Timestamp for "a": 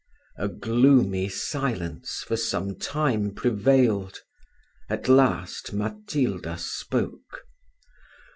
0.39-0.47